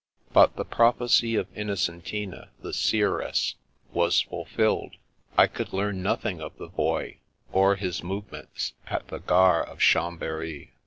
[0.33, 3.53] But the prophecy of Innocentina the Seeress
[3.93, 4.95] was fulfilled.
[5.37, 7.17] I could learn nothing of the Boy
[7.51, 10.73] or his movements, at the gore of Chambery.